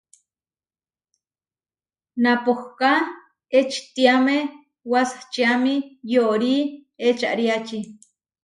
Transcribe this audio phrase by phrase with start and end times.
[2.23, 2.91] Napohká
[3.59, 4.37] ečitiáme
[4.91, 5.75] wasačiami
[6.13, 6.57] yóri
[7.07, 7.79] ečariáči.